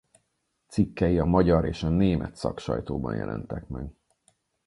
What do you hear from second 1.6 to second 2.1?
és a